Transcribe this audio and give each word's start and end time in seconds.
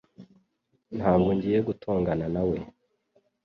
Ntabwo 0.97 1.29
ngiye 1.37 1.59
gutongana 1.67 2.25
nawe 2.35 2.57